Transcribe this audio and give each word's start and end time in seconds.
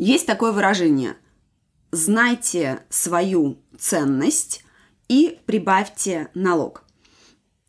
Есть 0.00 0.24
такое 0.24 0.50
выражение 0.52 1.14
«знайте 1.92 2.80
свою 2.88 3.58
ценность 3.78 4.64
и 5.10 5.38
прибавьте 5.44 6.30
налог». 6.32 6.84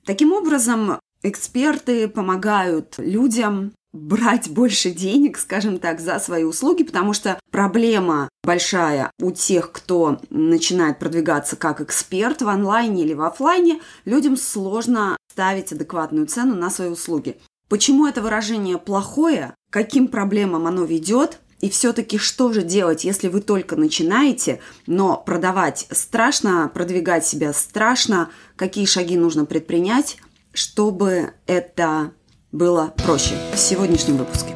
Таким 0.05 0.31
образом, 0.31 1.01
эксперты 1.23 2.07
помогают 2.07 2.95
людям 2.99 3.73
брать 3.91 4.49
больше 4.49 4.91
денег, 4.91 5.37
скажем 5.37 5.77
так, 5.77 5.99
за 5.99 6.19
свои 6.19 6.45
услуги, 6.45 6.83
потому 6.83 7.11
что 7.11 7.37
проблема 7.51 8.29
большая 8.45 9.11
у 9.19 9.31
тех, 9.31 9.73
кто 9.73 10.21
начинает 10.29 10.99
продвигаться 10.99 11.57
как 11.57 11.81
эксперт 11.81 12.41
в 12.41 12.47
онлайне 12.47 13.03
или 13.03 13.13
в 13.13 13.23
офлайне, 13.23 13.81
людям 14.05 14.37
сложно 14.37 15.17
ставить 15.33 15.73
адекватную 15.73 16.27
цену 16.27 16.55
на 16.55 16.69
свои 16.69 16.87
услуги. 16.87 17.41
Почему 17.67 18.07
это 18.07 18.21
выражение 18.21 18.77
плохое, 18.77 19.53
каким 19.69 20.07
проблемам 20.07 20.65
оно 20.65 20.85
ведет, 20.85 21.41
и 21.61 21.69
все-таки 21.69 22.17
что 22.17 22.51
же 22.51 22.63
делать, 22.63 23.03
если 23.03 23.27
вы 23.27 23.41
только 23.41 23.75
начинаете, 23.75 24.59
но 24.87 25.15
продавать 25.17 25.87
страшно, 25.91 26.69
продвигать 26.73 27.25
себя 27.25 27.53
страшно, 27.53 28.29
какие 28.55 28.85
шаги 28.85 29.15
нужно 29.15 29.45
предпринять, 29.45 30.17
чтобы 30.53 31.33
это 31.45 32.11
было 32.51 32.93
проще 32.97 33.35
в 33.53 33.57
сегодняшнем 33.57 34.17
выпуске. 34.17 34.55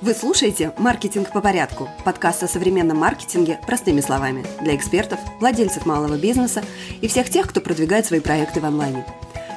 Вы 0.00 0.14
слушаете 0.14 0.72
«Маркетинг 0.78 1.32
по 1.32 1.40
порядку»– 1.40 1.88
подкаст 2.04 2.44
о 2.44 2.48
современном 2.48 2.98
маркетинге 2.98 3.58
простыми 3.66 4.00
словами 4.00 4.46
для 4.62 4.76
экспертов, 4.76 5.18
владельцев 5.40 5.84
малого 5.84 6.16
бизнеса 6.16 6.62
и 7.00 7.08
всех 7.08 7.28
тех, 7.28 7.48
кто 7.48 7.60
продвигает 7.60 8.06
свои 8.06 8.20
проекты 8.20 8.60
в 8.60 8.64
онлайне. 8.64 9.04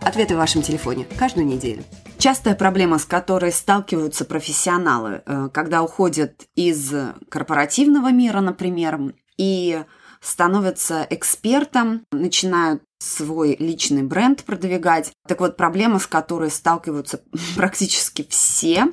Ответы 0.00 0.34
в 0.34 0.38
вашем 0.38 0.62
телефоне 0.62 1.06
каждую 1.18 1.46
неделю. 1.46 1.84
Частая 2.18 2.54
проблема, 2.54 2.98
с 2.98 3.04
которой 3.04 3.52
сталкиваются 3.52 4.24
профессионалы, 4.24 5.22
э, 5.24 5.48
когда 5.52 5.82
уходят 5.82 6.46
из 6.54 6.92
корпоративного 7.28 8.10
мира, 8.10 8.40
например, 8.40 9.14
и 9.36 9.82
становятся 10.20 11.06
экспертом, 11.10 12.04
начинают 12.10 12.82
свой 12.98 13.56
личный 13.58 14.02
бренд 14.02 14.44
продвигать. 14.44 15.12
Так 15.26 15.40
вот, 15.40 15.56
проблема, 15.56 15.98
с 15.98 16.06
которой 16.06 16.50
сталкиваются 16.50 17.20
практически 17.56 18.26
все, 18.28 18.88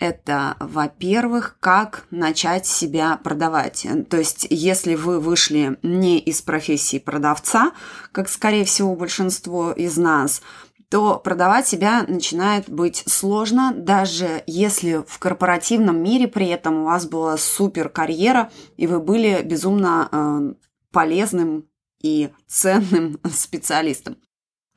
это, 0.00 0.56
во-первых, 0.58 1.58
как 1.60 2.06
начать 2.10 2.66
себя 2.66 3.20
продавать. 3.22 3.86
То 4.08 4.16
есть, 4.16 4.46
если 4.48 4.94
вы 4.94 5.20
вышли 5.20 5.78
не 5.82 6.18
из 6.18 6.40
профессии 6.40 6.98
продавца, 6.98 7.72
как, 8.10 8.30
скорее 8.30 8.64
всего, 8.64 8.96
большинство 8.96 9.72
из 9.72 9.98
нас, 9.98 10.40
то 10.88 11.20
продавать 11.22 11.68
себя 11.68 12.04
начинает 12.08 12.68
быть 12.68 13.04
сложно, 13.06 13.72
даже 13.76 14.42
если 14.46 15.04
в 15.06 15.18
корпоративном 15.18 16.02
мире 16.02 16.26
при 16.26 16.48
этом 16.48 16.78
у 16.78 16.84
вас 16.86 17.06
была 17.06 17.36
супер 17.36 17.90
карьера, 17.90 18.50
и 18.76 18.86
вы 18.86 19.00
были 19.00 19.42
безумно 19.42 20.08
э, 20.10 20.54
полезным 20.90 21.66
и 22.02 22.30
ценным 22.48 23.20
специалистом. 23.30 24.16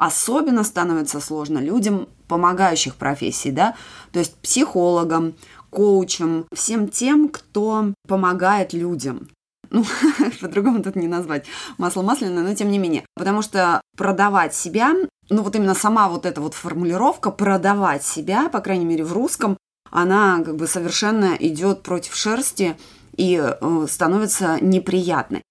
Особенно 0.03 0.65
становится 0.65 1.21
сложно 1.21 1.59
людям 1.59 2.09
помогающих 2.27 2.95
профессий, 2.95 3.51
да, 3.51 3.73
то 4.11 4.19
есть 4.19 4.35
психологам, 4.35 5.35
коучам, 5.69 6.45
всем 6.53 6.89
тем, 6.89 7.29
кто 7.29 7.93
помогает 8.05 8.73
людям. 8.73 9.29
Ну, 9.69 9.85
по-другому 10.41 10.83
тут 10.83 10.97
не 10.97 11.07
назвать 11.07 11.45
масло 11.77 12.01
масляное, 12.01 12.43
но 12.43 12.53
тем 12.53 12.69
не 12.69 12.79
менее. 12.79 13.05
Потому 13.15 13.41
что 13.41 13.79
продавать 13.95 14.53
себя, 14.53 14.91
ну 15.29 15.41
вот 15.41 15.55
именно 15.55 15.73
сама 15.73 16.09
вот 16.09 16.25
эта 16.25 16.41
вот 16.41 16.53
формулировка 16.53 17.31
продавать 17.31 18.03
себя, 18.03 18.49
по 18.49 18.59
крайней 18.59 18.85
мере 18.85 19.05
в 19.05 19.13
русском, 19.13 19.55
она 19.89 20.43
как 20.43 20.57
бы 20.57 20.67
совершенно 20.67 21.37
идет 21.39 21.81
против 21.81 22.13
шерсти 22.13 22.75
и 23.15 23.41
э, 23.41 23.87
становится 23.89 24.57
неприятной. 24.59 25.43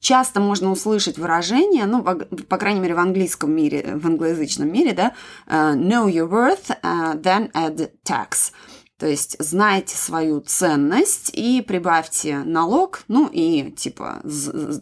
Часто 0.00 0.40
можно 0.40 0.70
услышать 0.70 1.18
выражение, 1.18 1.84
ну, 1.86 2.02
по, 2.02 2.14
по 2.14 2.56
крайней 2.56 2.80
мере, 2.80 2.94
в 2.94 2.98
английском 2.98 3.52
мире, 3.52 3.96
в 3.96 4.06
англоязычном 4.06 4.72
мире, 4.72 4.92
да, 4.94 5.12
uh, 5.46 5.76
know 5.76 6.08
your 6.08 6.28
worth, 6.28 6.70
uh, 6.82 7.20
then 7.20 7.52
add 7.52 7.90
tax. 8.04 8.52
То 9.00 9.06
есть 9.06 9.36
знайте 9.38 9.96
свою 9.96 10.40
ценность 10.40 11.30
и 11.32 11.62
прибавьте 11.62 12.38
налог, 12.40 13.04
ну 13.08 13.30
и 13.32 13.70
типа 13.70 14.22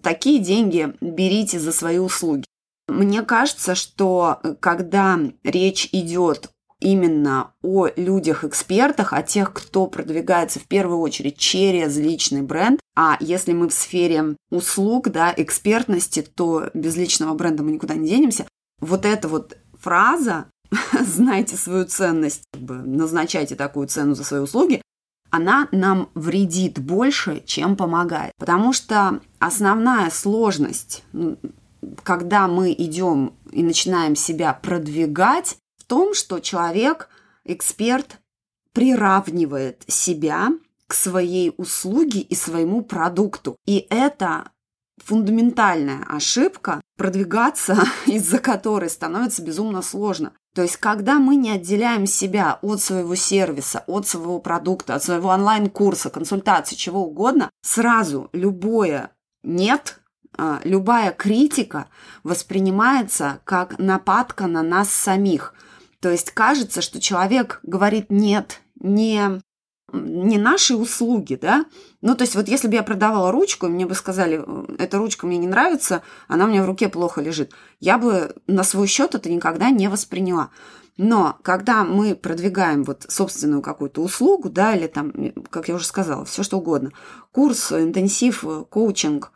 такие 0.02 0.40
деньги 0.40 0.92
берите 1.00 1.60
за 1.60 1.70
свои 1.70 1.98
услуги. 1.98 2.44
Мне 2.88 3.22
кажется, 3.22 3.76
что 3.76 4.40
э, 4.42 4.54
когда 4.58 5.20
речь 5.44 5.88
идет 5.92 6.50
именно 6.80 7.52
о 7.62 7.88
людях-экспертах, 7.96 9.12
о 9.12 9.22
тех, 9.22 9.52
кто 9.52 9.86
продвигается 9.86 10.60
в 10.60 10.64
первую 10.64 11.00
очередь 11.00 11.38
через 11.38 11.96
личный 11.96 12.42
бренд. 12.42 12.80
А 12.96 13.16
если 13.20 13.52
мы 13.52 13.68
в 13.68 13.74
сфере 13.74 14.36
услуг, 14.50 15.08
да, 15.10 15.32
экспертности, 15.36 16.22
то 16.22 16.70
без 16.74 16.96
личного 16.96 17.34
бренда 17.34 17.62
мы 17.62 17.72
никуда 17.72 17.94
не 17.94 18.08
денемся. 18.08 18.46
Вот 18.80 19.04
эта 19.04 19.28
вот 19.28 19.56
фраза 19.80 20.46
«знайте 21.00 21.56
свою 21.56 21.84
ценность», 21.84 22.42
назначайте 22.56 23.56
такую 23.56 23.88
цену 23.88 24.14
за 24.14 24.24
свои 24.24 24.40
услуги, 24.40 24.82
она 25.30 25.68
нам 25.72 26.08
вредит 26.14 26.78
больше, 26.78 27.42
чем 27.44 27.76
помогает. 27.76 28.32
Потому 28.38 28.72
что 28.72 29.20
основная 29.38 30.10
сложность, 30.10 31.04
когда 32.02 32.48
мы 32.48 32.72
идем 32.72 33.34
и 33.52 33.62
начинаем 33.62 34.16
себя 34.16 34.52
продвигать, 34.52 35.56
том, 35.88 36.14
что 36.14 36.38
человек, 36.38 37.08
эксперт, 37.44 38.20
приравнивает 38.72 39.82
себя 39.88 40.50
к 40.86 40.94
своей 40.94 41.52
услуге 41.56 42.20
и 42.20 42.34
своему 42.36 42.82
продукту. 42.82 43.56
И 43.66 43.86
это 43.90 44.50
фундаментальная 45.04 46.04
ошибка, 46.08 46.80
продвигаться 46.96 47.78
из-за 48.06 48.38
которой 48.38 48.90
становится 48.90 49.42
безумно 49.42 49.82
сложно. 49.82 50.32
То 50.54 50.62
есть, 50.62 50.76
когда 50.76 51.18
мы 51.18 51.36
не 51.36 51.50
отделяем 51.50 52.06
себя 52.06 52.58
от 52.62 52.80
своего 52.80 53.14
сервиса, 53.14 53.84
от 53.86 54.06
своего 54.06 54.38
продукта, 54.40 54.94
от 54.94 55.04
своего 55.04 55.30
онлайн-курса, 55.30 56.10
консультации, 56.10 56.74
чего 56.74 57.04
угодно, 57.04 57.50
сразу 57.62 58.28
любое 58.32 59.10
«нет», 59.42 60.00
а, 60.36 60.60
любая 60.64 61.12
критика 61.12 61.88
воспринимается 62.22 63.40
как 63.44 63.78
нападка 63.78 64.46
на 64.46 64.62
нас 64.62 64.90
самих– 64.90 65.54
то 66.00 66.10
есть 66.10 66.30
кажется, 66.30 66.80
что 66.80 67.00
человек 67.00 67.60
говорит 67.62 68.06
нет, 68.08 68.60
не, 68.80 69.40
не 69.92 70.38
наши 70.38 70.76
услуги, 70.76 71.38
да. 71.40 71.64
Ну, 72.00 72.14
то 72.14 72.22
есть 72.22 72.36
вот 72.36 72.48
если 72.48 72.68
бы 72.68 72.74
я 72.74 72.82
продавала 72.82 73.32
ручку, 73.32 73.66
мне 73.68 73.86
бы 73.86 73.94
сказали, 73.94 74.44
эта 74.80 74.98
ручка 74.98 75.26
мне 75.26 75.38
не 75.38 75.48
нравится, 75.48 76.02
она 76.28 76.44
у 76.44 76.48
меня 76.48 76.62
в 76.62 76.66
руке 76.66 76.88
плохо 76.88 77.20
лежит, 77.20 77.52
я 77.80 77.98
бы 77.98 78.34
на 78.46 78.62
свой 78.62 78.86
счет 78.86 79.14
это 79.14 79.30
никогда 79.30 79.70
не 79.70 79.88
восприняла. 79.88 80.50
Но 80.96 81.38
когда 81.42 81.84
мы 81.84 82.16
продвигаем 82.16 82.82
вот 82.82 83.06
собственную 83.08 83.62
какую-то 83.62 84.02
услугу, 84.02 84.50
да, 84.50 84.74
или 84.74 84.88
там, 84.88 85.12
как 85.48 85.68
я 85.68 85.76
уже 85.76 85.86
сказала, 85.86 86.24
все 86.24 86.42
что 86.42 86.58
угодно, 86.58 86.90
курс, 87.30 87.70
интенсив, 87.70 88.44
коучинг, 88.68 89.30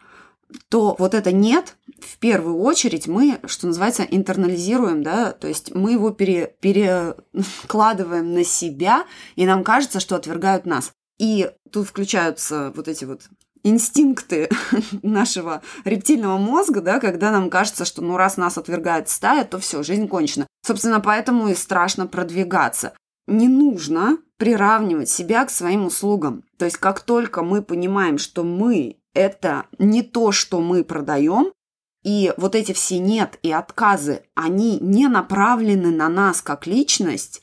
то 0.68 0.96
вот 0.98 1.14
это 1.14 1.32
нет, 1.32 1.76
в 2.02 2.18
первую 2.18 2.58
очередь 2.58 3.06
мы, 3.06 3.40
что 3.46 3.66
называется, 3.66 4.02
интернализируем, 4.02 5.02
да, 5.02 5.32
то 5.32 5.48
есть 5.48 5.74
мы 5.74 5.92
его 5.92 6.10
пере, 6.10 6.54
перекладываем 6.60 8.34
на 8.34 8.44
себя, 8.44 9.06
и 9.36 9.46
нам 9.46 9.64
кажется, 9.64 10.00
что 10.00 10.16
отвергают 10.16 10.66
нас. 10.66 10.92
И 11.18 11.50
тут 11.70 11.86
включаются 11.86 12.72
вот 12.74 12.88
эти 12.88 13.04
вот 13.04 13.22
инстинкты 13.62 14.48
нашего 15.02 15.62
рептильного 15.84 16.38
мозга, 16.38 16.80
да, 16.80 17.00
когда 17.00 17.30
нам 17.30 17.50
кажется, 17.50 17.84
что 17.84 18.02
ну 18.02 18.16
раз 18.16 18.36
нас 18.36 18.58
отвергает 18.58 19.08
стая, 19.08 19.44
то 19.44 19.58
все, 19.58 19.82
жизнь 19.82 20.08
кончена. 20.08 20.46
Собственно, 20.66 21.00
поэтому 21.00 21.48
и 21.48 21.54
страшно 21.54 22.06
продвигаться. 22.06 22.94
Не 23.28 23.48
нужно 23.48 24.18
приравнивать 24.36 25.08
себя 25.08 25.44
к 25.44 25.50
своим 25.50 25.86
услугам. 25.86 26.42
То 26.58 26.64
есть 26.64 26.76
как 26.76 27.00
только 27.00 27.42
мы 27.42 27.62
понимаем, 27.62 28.18
что 28.18 28.42
мы 28.42 28.96
это 29.14 29.66
не 29.78 30.02
то, 30.02 30.32
что 30.32 30.60
мы 30.60 30.82
продаем, 30.84 31.52
и 32.02 32.32
вот 32.36 32.54
эти 32.54 32.72
все 32.72 32.98
нет 32.98 33.38
и 33.42 33.52
отказы, 33.52 34.22
они 34.34 34.78
не 34.80 35.08
направлены 35.08 35.90
на 35.90 36.08
нас 36.08 36.42
как 36.42 36.66
личность, 36.66 37.42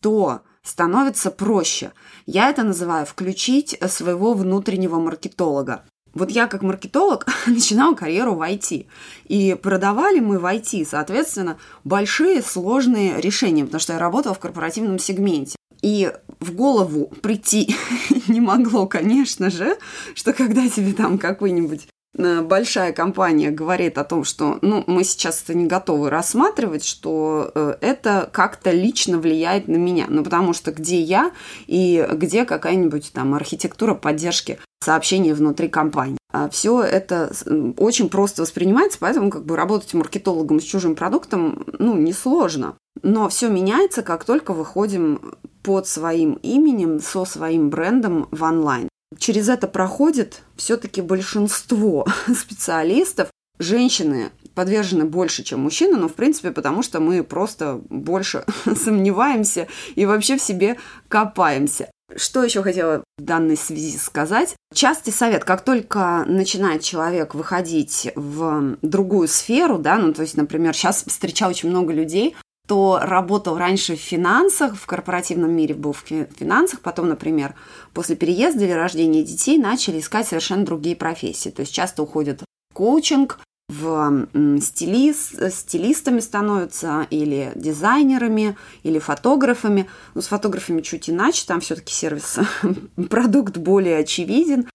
то 0.00 0.42
становится 0.62 1.30
проще. 1.30 1.92
Я 2.26 2.50
это 2.50 2.62
называю 2.62 3.06
включить 3.06 3.78
своего 3.88 4.34
внутреннего 4.34 4.98
маркетолога. 4.98 5.84
Вот 6.14 6.30
я 6.30 6.46
как 6.46 6.62
маркетолог 6.62 7.26
начинала 7.46 7.94
карьеру 7.94 8.34
в 8.34 8.42
IT. 8.42 8.86
И 9.26 9.54
продавали 9.54 10.20
мы 10.20 10.38
в 10.38 10.44
IT, 10.44 10.86
соответственно, 10.88 11.58
большие 11.84 12.42
сложные 12.42 13.20
решения, 13.20 13.64
потому 13.64 13.80
что 13.80 13.92
я 13.92 13.98
работала 13.98 14.34
в 14.34 14.38
корпоративном 14.38 14.98
сегменте. 14.98 15.56
И 15.82 16.10
в 16.40 16.54
голову 16.54 17.12
прийти 17.22 17.76
не 18.28 18.40
могло, 18.40 18.86
конечно 18.86 19.50
же, 19.50 19.76
что 20.14 20.32
когда 20.32 20.68
тебе 20.68 20.94
там 20.94 21.18
какой-нибудь 21.18 21.86
большая 22.16 22.92
компания 22.92 23.50
говорит 23.50 23.98
о 23.98 24.04
том, 24.04 24.24
что 24.24 24.58
ну, 24.62 24.84
мы 24.86 25.04
сейчас 25.04 25.42
это 25.42 25.54
не 25.54 25.66
готовы 25.66 26.10
рассматривать, 26.10 26.84
что 26.84 27.50
э, 27.54 27.74
это 27.80 28.28
как-то 28.32 28.70
лично 28.70 29.18
влияет 29.18 29.68
на 29.68 29.76
меня. 29.76 30.06
Ну, 30.08 30.24
потому 30.24 30.52
что 30.52 30.72
где 30.72 31.00
я 31.00 31.32
и 31.66 32.06
где 32.12 32.44
какая-нибудь 32.44 33.12
там 33.12 33.34
архитектура 33.34 33.94
поддержки 33.94 34.58
сообщений 34.82 35.32
внутри 35.32 35.68
компании. 35.68 36.18
А 36.32 36.48
все 36.48 36.82
это 36.82 37.32
очень 37.76 38.08
просто 38.08 38.42
воспринимается, 38.42 38.98
поэтому 39.00 39.30
как 39.30 39.44
бы 39.44 39.56
работать 39.56 39.94
маркетологом 39.94 40.60
с 40.60 40.64
чужим 40.64 40.94
продуктом, 40.94 41.66
ну, 41.78 41.96
несложно. 41.96 42.76
Но 43.02 43.28
все 43.28 43.48
меняется, 43.48 44.02
как 44.02 44.24
только 44.24 44.52
выходим 44.52 45.34
под 45.62 45.88
своим 45.88 46.34
именем, 46.42 47.00
со 47.00 47.24
своим 47.24 47.70
брендом 47.70 48.28
в 48.30 48.42
онлайн. 48.42 48.88
Через 49.18 49.48
это 49.48 49.68
проходит 49.68 50.42
все-таки 50.56 51.00
большинство 51.00 52.06
специалистов. 52.34 53.28
Женщины 53.58 54.30
подвержены 54.54 55.04
больше, 55.04 55.42
чем 55.42 55.60
мужчины, 55.60 55.96
но 55.96 56.08
в 56.08 56.14
принципе 56.14 56.50
потому, 56.50 56.82
что 56.82 57.00
мы 57.00 57.22
просто 57.22 57.80
больше 57.88 58.44
сомневаемся 58.76 59.68
и 59.94 60.06
вообще 60.06 60.36
в 60.36 60.42
себе 60.42 60.76
копаемся. 61.08 61.90
Что 62.14 62.44
еще 62.44 62.62
хотела 62.62 63.02
в 63.18 63.22
данной 63.22 63.56
связи 63.56 63.98
сказать? 63.98 64.54
Частый 64.72 65.12
совет, 65.12 65.44
как 65.44 65.62
только 65.62 66.24
начинает 66.26 66.82
человек 66.82 67.34
выходить 67.34 68.12
в 68.14 68.76
другую 68.80 69.26
сферу, 69.26 69.78
да, 69.78 69.96
ну 69.96 70.12
то 70.12 70.22
есть, 70.22 70.36
например, 70.36 70.74
сейчас 70.74 71.04
встречаю 71.04 71.50
очень 71.50 71.68
много 71.68 71.92
людей, 71.92 72.36
кто 72.66 72.98
работал 73.00 73.56
раньше 73.56 73.94
в 73.94 74.00
финансах, 74.00 74.74
в 74.74 74.86
корпоративном 74.86 75.52
мире 75.52 75.72
был 75.72 75.92
в 75.92 76.02
финансах, 76.04 76.80
потом, 76.80 77.08
например, 77.08 77.54
после 77.94 78.16
переезда 78.16 78.64
или 78.64 78.72
рождения 78.72 79.22
детей 79.22 79.56
начали 79.56 80.00
искать 80.00 80.26
совершенно 80.26 80.64
другие 80.64 80.96
профессии. 80.96 81.50
То 81.50 81.60
есть 81.60 81.72
часто 81.72 82.02
уходят 82.02 82.42
в 82.42 82.74
коучинг, 82.74 83.38
в 83.68 84.26
стилист, 84.60 85.52
стилистами 85.52 86.18
становятся 86.18 87.06
или 87.10 87.52
дизайнерами, 87.54 88.56
или 88.82 88.98
фотографами. 88.98 89.88
Ну, 90.16 90.20
с 90.20 90.26
фотографами 90.26 90.80
чуть 90.80 91.08
иначе, 91.08 91.44
там 91.46 91.60
все-таки 91.60 91.94
сервис, 91.94 92.40
продукт 93.08 93.58
более 93.58 93.98
очевиден 93.98 94.66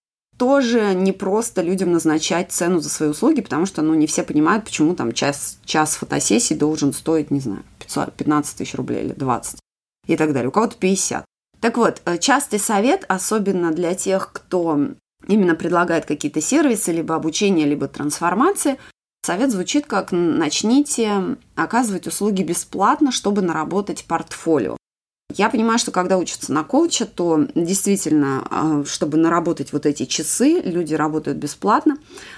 тоже 0.41 0.95
не 0.95 1.11
просто 1.11 1.61
людям 1.61 1.91
назначать 1.91 2.51
цену 2.51 2.79
за 2.79 2.89
свои 2.89 3.09
услуги, 3.09 3.41
потому 3.41 3.67
что, 3.67 3.83
ну, 3.83 3.93
не 3.93 4.07
все 4.07 4.23
понимают, 4.23 4.65
почему 4.65 4.95
там 4.95 5.11
час, 5.11 5.59
час 5.65 5.95
фотосессии 5.95 6.55
должен 6.55 6.93
стоить, 6.93 7.29
не 7.29 7.39
знаю, 7.39 7.61
500, 7.77 8.13
15 8.13 8.57
тысяч 8.57 8.73
рублей 8.73 9.03
или 9.03 9.13
20 9.13 9.59
и 10.07 10.17
так 10.17 10.33
далее. 10.33 10.49
У 10.49 10.51
кого-то 10.51 10.77
50. 10.77 11.23
Так 11.59 11.77
вот, 11.77 12.01
э, 12.05 12.17
частый 12.17 12.57
совет, 12.57 13.05
особенно 13.07 13.71
для 13.71 13.93
тех, 13.93 14.31
кто 14.33 14.79
именно 15.27 15.53
предлагает 15.53 16.07
какие-то 16.07 16.41
сервисы, 16.41 16.91
либо 16.91 17.13
обучение, 17.13 17.67
либо 17.67 17.87
трансформации, 17.87 18.79
совет 19.23 19.51
звучит 19.51 19.85
как 19.85 20.11
«начните 20.11 21.37
оказывать 21.53 22.07
услуги 22.07 22.41
бесплатно, 22.41 23.11
чтобы 23.11 23.43
наработать 23.43 24.05
портфолио». 24.05 24.75
Я 25.37 25.49
понимаю, 25.49 25.79
что 25.79 25.91
когда 25.91 26.17
учатся 26.17 26.51
на 26.51 26.63
коуча, 26.63 27.05
то 27.05 27.45
действительно, 27.55 28.47
а, 28.49 28.83
чтобы 28.85 29.17
наработать 29.17 29.73
вот 29.73 29.85
эти 29.85 30.05
часы, 30.05 30.61
люди 30.63 30.93
работают 30.93 31.37
бесплатно, 31.37 31.97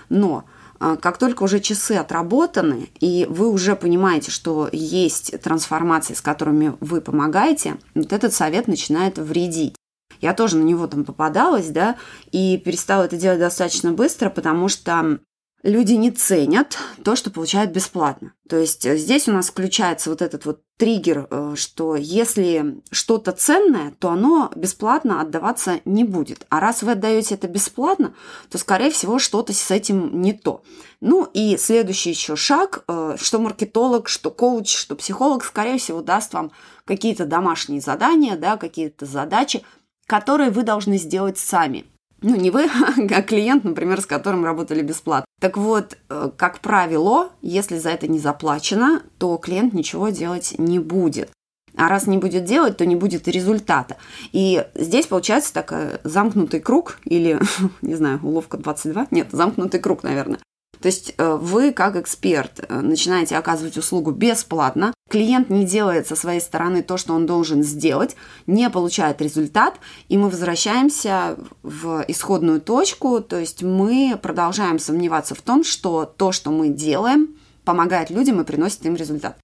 но 0.09 0.45
а, 0.79 0.97
как 0.97 1.17
только 1.17 1.43
уже 1.43 1.59
часы 1.59 1.93
отработаны, 1.93 2.89
и 2.99 3.25
вы 3.29 3.49
уже 3.49 3.75
понимаете, 3.75 4.31
что 4.31 4.69
есть 4.71 5.39
трансформации, 5.41 6.13
с 6.13 6.21
которыми 6.21 6.75
вы 6.79 7.01
помогаете, 7.01 7.77
вот 7.95 8.13
этот 8.13 8.33
совет 8.33 8.67
начинает 8.67 9.17
вредить. 9.17 9.75
Я 10.21 10.33
тоже 10.33 10.57
на 10.57 10.63
него 10.63 10.87
там 10.87 11.03
попадалась, 11.03 11.67
да, 11.67 11.97
и 12.31 12.57
перестала 12.57 13.03
это 13.03 13.17
делать 13.17 13.39
достаточно 13.39 13.91
быстро, 13.91 14.29
потому 14.29 14.69
что 14.69 15.19
люди 15.63 15.93
не 15.93 16.11
ценят 16.11 16.77
то, 17.03 17.15
что 17.15 17.31
получают 17.31 17.71
бесплатно. 17.71 18.33
То 18.47 18.57
есть 18.57 18.85
э, 18.85 18.97
здесь 18.97 19.27
у 19.27 19.31
нас 19.31 19.47
включается 19.47 20.09
вот 20.09 20.21
этот 20.21 20.45
вот 20.45 20.61
триггер, 20.77 21.27
э, 21.29 21.55
что 21.55 21.95
если 21.95 22.81
что-то 22.91 23.31
ценное, 23.31 23.91
то 23.97 24.09
оно 24.09 24.51
бесплатно 24.55 25.21
отдаваться 25.21 25.79
не 25.85 26.03
будет. 26.03 26.45
А 26.49 26.59
раз 26.59 26.83
вы 26.83 26.91
отдаете 26.91 27.35
это 27.35 27.47
бесплатно, 27.47 28.13
то, 28.49 28.57
скорее 28.57 28.91
всего, 28.91 29.19
что-то 29.19 29.53
с 29.53 29.71
этим 29.71 30.21
не 30.21 30.33
то. 30.33 30.63
Ну 30.99 31.27
и 31.33 31.57
следующий 31.57 32.09
еще 32.09 32.35
шаг, 32.35 32.83
э, 32.87 33.15
что 33.19 33.39
маркетолог, 33.39 34.09
что 34.09 34.31
коуч, 34.31 34.75
что 34.75 34.95
психолог, 34.95 35.43
скорее 35.45 35.77
всего, 35.77 36.01
даст 36.01 36.33
вам 36.33 36.51
какие-то 36.85 37.25
домашние 37.25 37.79
задания, 37.79 38.35
да, 38.35 38.57
какие-то 38.57 39.05
задачи, 39.05 39.63
которые 40.05 40.51
вы 40.51 40.63
должны 40.63 40.97
сделать 40.97 41.37
сами– 41.37 41.85
ну, 42.23 42.35
не 42.37 42.49
вы, 42.51 42.69
а 43.11 43.21
клиент, 43.21 43.65
например, 43.65 44.01
с 44.01 44.05
которым 44.05 44.45
работали 44.45 44.81
бесплатно. 44.81 45.25
Так 45.43 45.57
вот, 45.57 45.97
э, 46.07 46.29
как 46.37 46.61
правило, 46.61 47.29
если 47.41 47.77
за 47.77 47.89
это 47.89 48.07
не 48.07 48.17
заплачено, 48.17 49.03
то 49.17 49.35
клиент 49.35 49.73
ничего 49.73 50.07
делать 50.07 50.55
не 50.57 50.79
будет. 50.79 51.31
А 51.75 51.89
раз 51.89 52.07
не 52.07 52.17
будет 52.17 52.45
делать, 52.45 52.77
то 52.77 52.85
не 52.85 52.95
будет 52.95 53.27
и 53.27 53.31
результата. 53.31 53.97
И 54.31 54.65
здесь 54.73 55.07
получается 55.07 55.53
такой 55.53 55.99
замкнутый 56.05 56.61
круг, 56.61 56.97
или, 57.03 57.41
не 57.81 57.95
знаю, 57.95 58.21
уловка 58.23 58.55
22, 58.55 59.07
нет, 59.11 59.27
замкнутый 59.33 59.81
круг, 59.81 60.03
наверное. 60.03 60.39
То 60.79 60.87
есть 60.87 61.13
э, 61.17 61.35
вы, 61.35 61.73
как 61.73 61.97
эксперт, 61.97 62.63
э, 62.65 62.79
начинаете 62.79 63.35
оказывать 63.35 63.75
услугу 63.75 64.11
бесплатно, 64.11 64.93
клиент 65.13 65.51
не 65.51 65.63
делает 65.63 66.07
со 66.07 66.15
своей 66.15 66.41
стороны 66.41 66.81
то, 66.81 66.97
что 66.97 67.13
он 67.13 67.27
должен 67.27 67.61
сделать, 67.61 68.15
не 68.47 68.67
получает 68.71 69.21
результат, 69.21 69.75
и 70.09 70.17
мы 70.17 70.29
возвращаемся 70.29 71.37
в 71.61 72.03
исходную 72.07 72.59
точку, 72.59 73.21
то 73.21 73.37
есть 73.37 73.61
мы 73.61 74.17
продолжаем 74.19 74.79
сомневаться 74.79 75.35
в 75.35 75.41
том, 75.43 75.63
что 75.63 76.05
то, 76.05 76.31
что 76.31 76.49
мы 76.49 76.69
делаем, 76.69 77.35
помогает 77.63 78.09
людям 78.09 78.41
и 78.41 78.43
приносит 78.43 78.87
им 78.87 78.95
результат. 78.95 79.37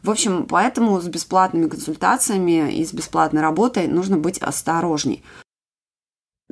В 0.00 0.10
общем, 0.12 0.46
поэтому 0.48 1.00
с 1.00 1.08
бесплатными 1.08 1.68
консультациями 1.68 2.72
и 2.72 2.86
с 2.86 2.92
бесплатной 2.92 3.42
работой 3.42 3.88
нужно 3.88 4.18
быть 4.18 4.38
осторожней. 4.38 5.24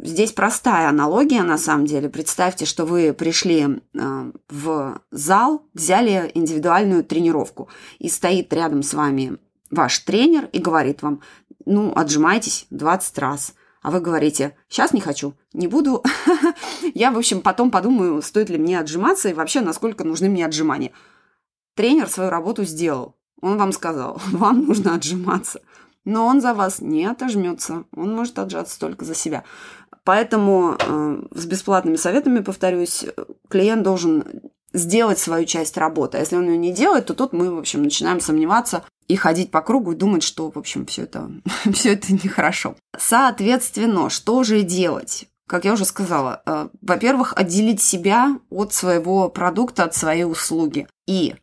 Здесь 0.05 0.33
простая 0.33 0.91
аналогия, 0.91 1.43
на 1.43 1.57
самом 1.57 1.87
деле. 1.87 2.11
Представьте, 2.11 2.67
что 2.67 2.85
вы 2.85 3.15
пришли 3.15 3.63
э, 3.95 4.33
в 4.51 5.01
зал, 5.11 5.67
взяли 5.73 6.31
индивидуальную 6.35 7.03
тренировку, 7.05 7.71
и 7.99 8.11
стоит 8.11 8.53
рядом 8.53 8.83
с 8.83 8.93
вами 8.93 9.39
ваш 9.71 9.99
тренер 10.01 10.51
и 10.53 10.59
говорит 10.59 11.01
вам, 11.01 11.23
ну, 11.65 11.91
отжимайтесь 11.97 12.67
20 12.69 13.19
раз. 13.19 13.55
А 13.81 13.91
вы 13.91 14.01
говорите, 14.01 14.55
сейчас 14.69 14.93
не 14.93 15.01
хочу, 15.01 15.33
не 15.55 15.69
буду. 15.69 16.05
Я, 16.95 17.11
в 17.11 17.17
общем, 17.17 17.41
потом 17.41 17.71
подумаю, 17.71 18.21
стоит 18.21 18.51
ли 18.51 18.59
мне 18.59 18.79
отжиматься 18.79 19.31
и 19.31 19.35
вообще, 19.35 19.63
насколько 19.63 20.05
нужны 20.05 20.29
мне 20.29 20.45
отжимания. 20.45 20.93
Тренер 21.77 22.11
свою 22.11 22.29
работу 22.29 22.65
сделал. 22.65 23.17
Он 23.41 23.57
вам 23.57 23.73
сказал, 23.73 24.21
вам 24.33 24.67
нужно 24.67 24.97
отжиматься. 24.97 25.63
Но 26.05 26.27
он 26.27 26.41
за 26.41 26.53
вас 26.53 26.81
не 26.81 27.07
отожмется. 27.07 27.85
Он 27.97 28.15
может 28.15 28.39
отжаться 28.39 28.79
только 28.79 29.05
за 29.05 29.15
себя. 29.15 29.45
Поэтому 30.05 30.77
э, 30.79 31.23
с 31.35 31.47
бесплатными 31.47 31.97
советами, 31.97 32.41
повторюсь, 32.41 33.07
клиент 33.49 33.83
должен 33.83 34.43
сделать 34.75 35.19
свою 35.19 35.47
часть 35.47 35.79
работы. 35.79 36.19
А 36.19 36.21
если 36.21 36.37
он 36.37 36.49
ее 36.49 36.59
не 36.59 36.73
делает, 36.73 37.07
то 37.07 37.15
тут 37.15 37.33
мы, 37.33 37.55
в 37.55 37.59
общем, 37.59 37.83
начинаем 37.83 38.21
сомневаться 38.21 38.85
и 39.09 39.17
ходить 39.17 39.51
по 39.51 39.63
кругу 39.63 39.93
и 39.93 39.97
думать, 39.97 40.23
что, 40.23 40.51
в 40.51 40.59
общем, 40.59 40.85
все 40.87 41.03
это, 41.03 41.31
все 41.73 41.95
это 41.95 42.13
нехорошо. 42.13 42.77
Соответственно, 42.99 44.11
что 44.11 44.43
же 44.43 44.63
делать? 44.63 45.27
Как 45.47 45.65
я 45.65 45.75
уже 45.75 45.85
сказала, 45.85 46.43
э, 46.45 46.69
во-первых, 46.81 47.35
отделить 47.37 47.81
себя 47.81 48.39
от 48.51 48.73
своего 48.73 49.29
продукта, 49.29 49.85
от 49.85 49.95
своей 49.95 50.25
услуги. 50.25 50.87
И 51.07 51.35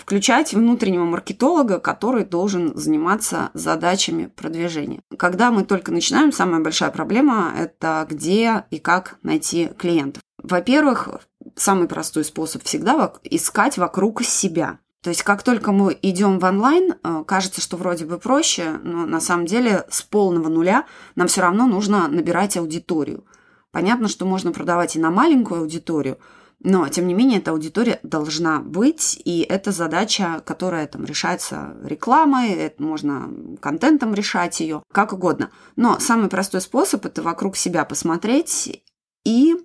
включать 0.00 0.54
внутреннего 0.54 1.04
маркетолога, 1.04 1.78
который 1.78 2.24
должен 2.24 2.74
заниматься 2.74 3.50
задачами 3.52 4.26
продвижения. 4.26 5.00
Когда 5.16 5.50
мы 5.50 5.64
только 5.64 5.92
начинаем, 5.92 6.32
самая 6.32 6.60
большая 6.60 6.90
проблема– 6.90 7.52
это 7.58 8.06
где 8.08 8.64
и 8.70 8.78
как 8.78 9.18
найти 9.22 9.70
клиентов. 9.78 10.22
Во-первых, 10.42 11.20
самый 11.54 11.86
простой 11.86 12.24
способ 12.24 12.62
всегда 12.64 13.12
искать 13.24 13.76
вокруг 13.76 14.22
себя. 14.22 14.78
То 15.02 15.10
есть 15.10 15.22
как 15.22 15.42
только 15.42 15.72
мы 15.72 15.96
идем 16.02 16.38
в 16.38 16.44
онлайн, 16.44 16.94
э, 17.02 17.24
кажется, 17.26 17.60
что 17.60 17.76
вроде 17.76 18.04
бы 18.04 18.18
проще, 18.18 18.78
но 18.82 19.06
на 19.06 19.20
самом 19.20 19.46
деле 19.46 19.86
с 19.90 20.02
полного 20.02 20.48
нуля 20.48 20.86
нам 21.14 21.26
все 21.28 21.42
равно 21.42 21.66
нужно 21.66 22.08
набирать 22.08 22.56
аудиторию. 22.56 23.24
Понятно, 23.70 24.08
что 24.08 24.26
можно 24.26 24.52
продавать 24.52 24.96
и 24.96 24.98
на 24.98 25.10
маленькую 25.10 25.60
аудиторию– 25.60 26.18
но, 26.62 26.86
тем 26.88 27.06
не 27.06 27.14
менее, 27.14 27.38
эта 27.38 27.52
аудитория 27.52 28.00
должна 28.02 28.60
быть, 28.60 29.20
и 29.24 29.40
это 29.40 29.72
задача, 29.72 30.42
которая 30.44 30.86
там 30.86 31.06
решается 31.06 31.74
рекламой, 31.82 32.50
это 32.50 32.82
можно 32.82 33.30
контентом 33.60 34.12
решать 34.12 34.60
ее, 34.60 34.82
как 34.92 35.14
угодно. 35.14 35.50
Но 35.76 35.98
самый 36.00 36.28
простой 36.28 36.60
способ– 36.60 37.04
это 37.06 37.22
вокруг 37.22 37.56
себя 37.56 37.86
посмотреть 37.86 38.82
и 39.24 39.56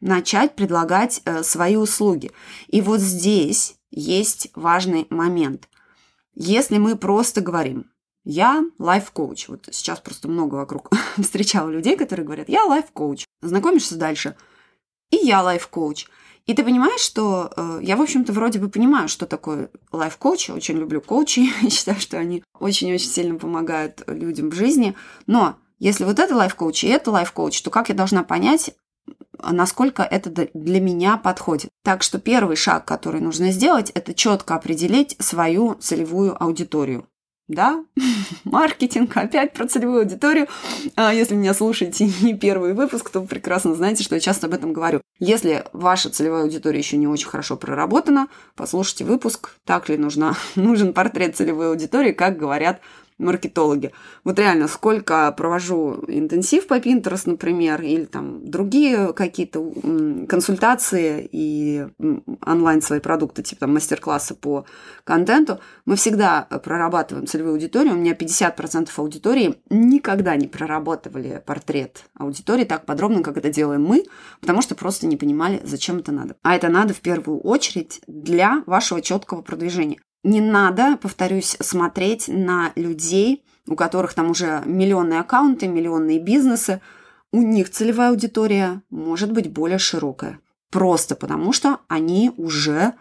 начать 0.00 0.56
предлагать 0.56 1.22
э, 1.24 1.44
свои 1.44 1.76
услуги. 1.76 2.32
И 2.66 2.80
вот 2.80 2.98
здесь 2.98 3.76
есть 3.92 4.50
важный 4.56 5.06
момент. 5.10 5.68
Если 6.34 6.78
мы 6.78 6.96
просто 6.96 7.42
говорим, 7.42 7.92
я 8.24 8.64
life 8.80 9.06
coach. 9.06 9.44
Вот 9.48 9.68
сейчас 9.70 10.00
просто 10.00 10.26
много 10.26 10.56
вокруг 10.56 10.90
встречала 11.16 11.70
людей, 11.70 11.96
которые 11.96 12.26
говорят, 12.26 12.48
я 12.48 12.64
life 12.64 12.88
coach. 12.88 13.24
Знакомишься 13.40 13.96
дальше. 13.96 14.36
И 15.10 15.16
я 15.16 15.42
life 15.42 15.68
coach. 15.68 16.06
И 16.46 16.52
ты 16.52 16.62
понимаешь, 16.62 17.00
что 17.00 17.50
э, 17.56 17.80
я, 17.82 17.96
в 17.96 18.02
общем-то, 18.02 18.32
вроде 18.32 18.58
бы 18.58 18.68
понимаю, 18.68 19.08
что 19.08 19.26
такое 19.26 19.70
life 19.92 20.14
coach. 20.14 20.48
Я 20.48 20.54
очень 20.54 20.78
люблю 20.78 21.00
коучей. 21.00 21.50
считаю, 21.70 21.98
что 21.98 22.18
они 22.18 22.42
очень-очень 22.58 23.08
сильно 23.08 23.38
помогают 23.38 24.02
людям 24.06 24.50
в 24.50 24.54
жизни. 24.54 24.94
Но 25.26 25.56
если 25.78 26.04
вот 26.04 26.18
это 26.18 26.36
лайф-коуч 26.36 26.84
и 26.84 26.88
это 26.88 27.10
лайф-коуч, 27.10 27.62
то 27.62 27.70
как 27.70 27.88
я 27.88 27.94
должна 27.94 28.24
понять, 28.24 28.74
насколько 29.38 30.02
это 30.02 30.48
для 30.52 30.80
меня 30.80 31.16
подходит. 31.16 31.70
Так 31.82 32.02
что 32.02 32.18
первый 32.18 32.56
шаг, 32.56 32.84
который 32.84 33.20
нужно 33.20 33.50
сделать, 33.50 33.90
это 33.90 34.14
четко 34.14 34.54
определить 34.54 35.16
свою 35.18 35.74
целевую 35.74 36.40
аудиторию. 36.42 37.06
Да, 37.46 37.84
маркетинг, 38.44 39.14
опять 39.16 39.52
про 39.52 39.66
целевую 39.66 40.00
аудиторию. 40.00 40.48
А 40.96 41.12
если 41.12 41.34
меня 41.34 41.52
слушаете 41.52 42.06
не 42.22 42.34
первый 42.34 42.72
выпуск, 42.72 43.10
то 43.10 43.20
прекрасно 43.20 43.74
знаете, 43.74 44.02
что 44.02 44.14
я 44.14 44.20
часто 44.20 44.46
об 44.46 44.54
этом 44.54 44.72
говорю. 44.72 45.02
Если 45.18 45.64
ваша 45.74 46.08
целевая 46.08 46.44
аудитория 46.44 46.78
еще 46.78 46.96
не 46.96 47.06
очень 47.06 47.28
хорошо 47.28 47.56
проработана, 47.56 48.28
послушайте 48.56 49.04
выпуск, 49.04 49.50
так 49.64 49.90
ли 49.90 49.98
нужна, 49.98 50.34
нужен 50.54 50.94
портрет 50.94 51.36
целевой 51.36 51.68
аудитории, 51.68 52.12
как 52.12 52.38
говорят 52.38 52.80
маркетологи. 53.18 53.92
Вот 54.24 54.38
реально, 54.38 54.68
сколько 54.68 55.32
провожу 55.32 56.04
интенсив 56.08 56.66
по 56.66 56.78
Pinterest, 56.78 57.22
например, 57.26 57.82
или 57.82 58.04
там 58.04 58.48
другие 58.48 59.12
какие-то 59.12 59.72
консультации 60.28 61.28
и 61.30 61.86
онлайн 62.44 62.82
свои 62.82 63.00
продукты, 63.00 63.42
типа 63.42 63.60
там 63.60 63.74
мастер-классы 63.74 64.34
по 64.34 64.66
контенту, 65.04 65.60
мы 65.84 65.96
всегда 65.96 66.42
прорабатываем 66.42 67.26
целевую 67.26 67.54
аудиторию. 67.54 67.94
У 67.94 67.98
меня 67.98 68.12
50% 68.12 68.90
аудитории 68.96 69.56
никогда 69.70 70.36
не 70.36 70.48
прорабатывали 70.48 71.42
портрет 71.44 72.04
аудитории 72.18 72.64
так 72.64 72.86
подробно, 72.86 73.22
как 73.22 73.36
это 73.36 73.50
делаем 73.50 73.84
мы, 73.84 74.04
потому 74.40 74.62
что 74.62 74.74
просто 74.74 75.06
не 75.06 75.16
понимали, 75.16 75.60
зачем 75.64 75.98
это 75.98 76.12
надо. 76.12 76.36
А 76.42 76.54
это 76.56 76.68
надо 76.68 76.94
в 76.94 77.00
первую 77.00 77.40
очередь 77.40 78.00
для 78.06 78.62
вашего 78.66 79.00
четкого 79.00 79.42
продвижения. 79.42 79.98
Не 80.24 80.40
надо, 80.40 80.96
повторюсь, 80.96 81.56
смотреть 81.60 82.28
на 82.28 82.72
людей, 82.76 83.44
у 83.68 83.76
которых 83.76 84.14
там 84.14 84.30
уже 84.30 84.62
миллионные 84.64 85.20
аккаунты, 85.20 85.68
миллионные 85.68 86.18
бизнесы. 86.18 86.80
У 87.30 87.42
них 87.42 87.70
целевая 87.70 88.10
аудитория 88.10 88.82
может 88.88 89.32
быть 89.32 89.52
более 89.52 89.78
широкая. 89.78 90.40
Просто 90.70 91.14
потому, 91.14 91.52
что 91.52 91.80
они 91.88 92.32
уже 92.38 92.94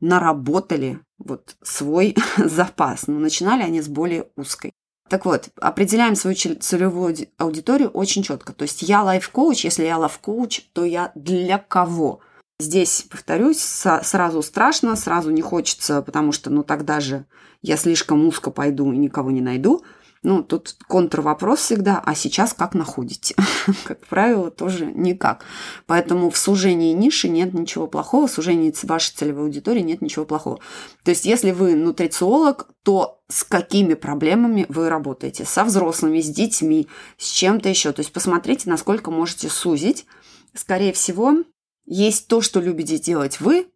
наработали 0.00 1.00
вот 1.18 1.56
свой 1.62 2.14
запас. 2.36 3.06
Но 3.06 3.18
начинали 3.18 3.62
они 3.62 3.80
с 3.80 3.88
более 3.88 4.28
узкой. 4.36 4.72
Так 5.08 5.24
вот, 5.24 5.48
определяем 5.58 6.16
свою 6.16 6.36
целевую 6.36 7.16
аудиторию 7.38 7.88
очень 7.88 8.22
четко. 8.22 8.52
То 8.52 8.64
есть 8.64 8.82
я 8.82 9.02
лайф-коуч, 9.02 9.64
если 9.64 9.84
я 9.84 9.96
лайф-коуч, 9.96 10.64
то 10.74 10.84
я 10.84 11.12
для 11.14 11.56
кого? 11.58 12.20
Здесь, 12.60 13.06
повторюсь, 13.08 13.60
сразу 13.60 14.42
страшно, 14.42 14.96
сразу 14.96 15.30
не 15.30 15.42
хочется, 15.42 16.02
потому 16.02 16.32
что, 16.32 16.50
ну, 16.50 16.64
тогда 16.64 16.98
же 16.98 17.24
я 17.62 17.76
слишком 17.76 18.26
узко 18.26 18.50
пойду 18.50 18.90
и 18.92 18.96
никого 18.96 19.30
не 19.30 19.40
найду. 19.40 19.84
Ну, 20.24 20.42
тут 20.42 20.76
контрвопрос 20.88 21.60
всегда, 21.60 22.02
а 22.04 22.16
сейчас 22.16 22.52
как 22.52 22.74
находите? 22.74 23.36
как 23.84 24.04
правило, 24.06 24.50
тоже 24.50 24.86
никак. 24.86 25.44
Поэтому 25.86 26.30
в 26.30 26.36
сужении 26.36 26.92
ниши 26.92 27.28
нет 27.28 27.54
ничего 27.54 27.86
плохого, 27.86 28.26
в 28.26 28.32
сужении 28.32 28.74
вашей 28.84 29.14
целевой 29.14 29.44
аудитории 29.44 29.80
нет 29.80 30.02
ничего 30.02 30.24
плохого. 30.24 30.58
То 31.04 31.12
есть, 31.12 31.24
если 31.26 31.52
вы 31.52 31.76
нутрициолог, 31.76 32.68
то 32.82 33.20
с 33.28 33.44
какими 33.44 33.94
проблемами 33.94 34.66
вы 34.68 34.88
работаете? 34.88 35.44
Со 35.44 35.62
взрослыми, 35.62 36.20
с 36.20 36.28
детьми, 36.28 36.88
с 37.18 37.30
чем-то 37.30 37.68
еще. 37.68 37.92
То 37.92 38.00
есть, 38.00 38.12
посмотрите, 38.12 38.68
насколько 38.68 39.12
можете 39.12 39.48
сузить. 39.48 40.06
Скорее 40.54 40.92
всего, 40.92 41.44
есть 41.88 42.28
то, 42.28 42.40
что 42.40 42.60
любите 42.60 42.98
делать 42.98 43.40
вы, 43.40 43.66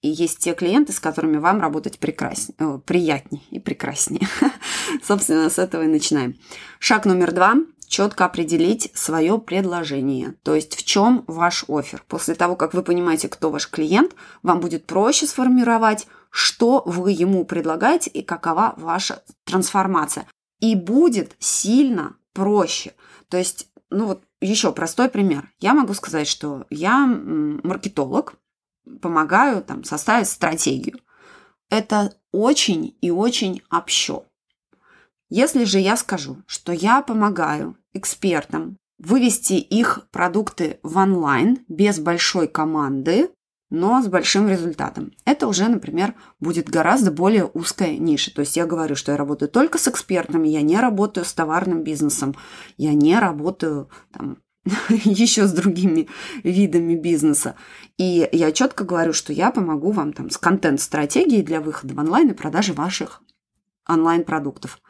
и 0.00 0.08
есть 0.08 0.38
те 0.38 0.54
клиенты, 0.54 0.92
с 0.92 0.98
которыми 0.98 1.36
вам 1.36 1.60
работать 1.60 1.98
прекраснее, 1.98 2.56
э, 2.58 2.78
приятнее 2.84 3.42
и 3.50 3.60
прекраснее. 3.60 4.26
Собственно, 5.02 5.48
с 5.48 5.58
этого 5.58 5.82
и 5.82 5.86
начинаем. 5.86 6.36
Шаг 6.80 7.04
номер 7.04 7.32
два– 7.32 7.54
четко 7.86 8.24
определить 8.24 8.90
свое 8.94 9.38
предложение. 9.38 10.34
То 10.42 10.54
есть 10.54 10.74
в 10.74 10.84
чем 10.84 11.24
ваш 11.26 11.64
офер. 11.68 12.02
После 12.08 12.34
того, 12.34 12.56
как 12.56 12.72
вы 12.72 12.82
понимаете, 12.82 13.28
кто 13.28 13.50
ваш 13.50 13.68
клиент, 13.68 14.16
вам 14.42 14.60
будет 14.60 14.86
проще 14.86 15.26
сформировать, 15.26 16.08
что 16.30 16.82
вы 16.86 17.12
ему 17.12 17.44
предлагаете 17.44 18.10
и 18.10 18.22
какова 18.22 18.74
ваша 18.78 19.22
трансформация. 19.44 20.26
И 20.58 20.74
будет 20.74 21.36
сильно 21.38 22.16
проще. 22.32 22.94
То 23.28 23.36
есть, 23.36 23.68
ну 23.90 24.06
вот 24.06 24.22
еще 24.42 24.72
простой 24.72 25.08
пример. 25.08 25.50
Я 25.60 25.74
могу 25.74 25.94
сказать, 25.94 26.26
что 26.26 26.66
я 26.70 27.06
маркетолог, 27.06 28.34
помогаю 29.00 29.62
там, 29.62 29.84
составить 29.84 30.28
стратегию. 30.28 30.98
Это 31.70 32.14
очень 32.32 32.96
и 33.00 33.10
очень 33.10 33.62
общо. 33.70 34.24
Если 35.30 35.64
же 35.64 35.78
я 35.78 35.96
скажу, 35.96 36.42
что 36.46 36.72
я 36.72 37.00
помогаю 37.00 37.76
экспертам 37.94 38.76
вывести 38.98 39.54
их 39.54 40.06
продукты 40.10 40.78
в 40.82 40.96
онлайн 40.96 41.64
без 41.68 41.98
большой 41.98 42.48
команды, 42.48 43.30
но 43.72 44.02
с 44.02 44.06
большим 44.06 44.48
результатом. 44.48 45.12
Это 45.24 45.48
уже, 45.48 45.66
например, 45.66 46.14
будет 46.40 46.68
гораздо 46.68 47.10
более 47.10 47.46
узкая 47.46 47.96
ниша. 47.96 48.32
То 48.32 48.40
есть 48.42 48.54
я 48.54 48.66
говорю, 48.66 48.96
что 48.96 49.12
я 49.12 49.16
работаю 49.16 49.48
только 49.48 49.78
с 49.78 49.88
экспертами, 49.88 50.46
я 50.46 50.60
не 50.60 50.78
работаю 50.78 51.24
с 51.24 51.32
товарным 51.32 51.82
бизнесом, 51.82 52.36
я 52.76 52.92
не 52.92 53.18
работаю 53.18 53.88
там, 54.12 54.36
еще 54.90 55.46
с 55.46 55.52
другими 55.52 56.06
видами 56.44 56.96
бизнеса. 56.96 57.54
И 57.96 58.28
я 58.30 58.52
четко 58.52 58.84
говорю, 58.84 59.14
что 59.14 59.32
я 59.32 59.50
помогу 59.50 59.90
вам 59.90 60.12
там 60.12 60.28
с 60.28 60.36
контент-стратегией 60.36 61.42
для 61.42 61.62
выхода 61.62 61.94
в 61.94 61.98
онлайн 61.98 62.28
и 62.28 62.34
продажи 62.34 62.74
ваших 62.74 63.22
онлайн-продуктов. 63.88 64.80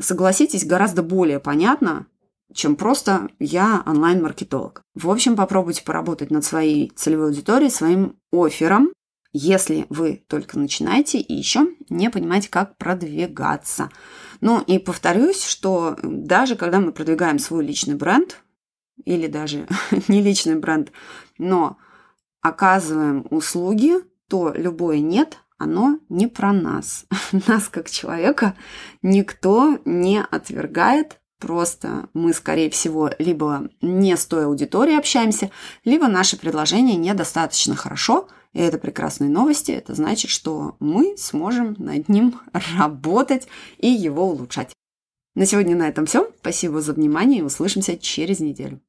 Согласитесь, 0.00 0.66
гораздо 0.66 1.04
более 1.04 1.38
понятно, 1.38 2.08
чем 2.54 2.76
просто 2.76 3.28
я 3.38 3.82
онлайн-маркетолог. 3.86 4.82
В 4.94 5.10
общем, 5.10 5.36
попробуйте 5.36 5.84
поработать 5.84 6.30
над 6.30 6.44
своей 6.44 6.90
целевой 6.96 7.26
аудиторией, 7.28 7.70
своим 7.70 8.16
оффером, 8.32 8.92
если 9.32 9.86
вы 9.90 10.24
только 10.26 10.58
начинаете 10.58 11.18
и 11.20 11.34
еще 11.34 11.68
не 11.88 12.10
понимаете, 12.10 12.48
как 12.50 12.76
продвигаться. 12.76 13.90
Ну 14.40 14.60
и 14.62 14.78
повторюсь, 14.78 15.44
что 15.44 15.96
даже 16.02 16.56
когда 16.56 16.80
мы 16.80 16.92
продвигаем 16.92 17.38
свой 17.38 17.64
личный 17.64 17.94
бренд, 17.94 18.42
или 19.04 19.26
даже 19.28 19.66
не 20.08 20.22
личный 20.22 20.56
бренд, 20.56 20.92
но 21.38 21.78
оказываем 22.40 23.26
услуги, 23.30 23.94
то 24.28 24.52
любое 24.54 25.00
«нет» 25.00 25.38
оно 25.58 25.98
не 26.08 26.26
про 26.26 26.52
нас. 26.52 27.04
Нас 27.46 27.68
как 27.68 27.90
человека 27.90 28.56
никто 29.02 29.78
не 29.84 30.22
отвергает, 30.22 31.19
Просто 31.40 32.08
мы, 32.12 32.34
скорее 32.34 32.68
всего, 32.68 33.10
либо 33.18 33.70
не 33.80 34.14
с 34.14 34.26
той 34.26 34.44
аудиторией 34.44 34.98
общаемся, 34.98 35.50
либо 35.84 36.06
наше 36.06 36.36
предложение 36.36 36.96
недостаточно 36.96 37.74
хорошо, 37.74 38.28
и 38.52 38.60
это 38.60 38.76
прекрасные 38.78 39.30
новости. 39.30 39.72
Это 39.72 39.94
значит, 39.94 40.30
что 40.30 40.76
мы 40.80 41.16
сможем 41.16 41.74
над 41.78 42.08
ним 42.10 42.38
работать 42.76 43.48
и 43.78 43.88
его 43.88 44.28
улучшать. 44.28 44.72
На 45.34 45.46
сегодня 45.46 45.74
на 45.74 45.88
этом 45.88 46.04
все. 46.04 46.30
Спасибо 46.40 46.82
за 46.82 46.92
внимание 46.92 47.40
и 47.40 47.44
услышимся 47.44 47.96
через 47.96 48.40
неделю. 48.40 48.80